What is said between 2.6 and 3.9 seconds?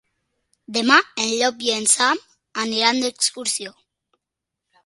aniran d'excursió.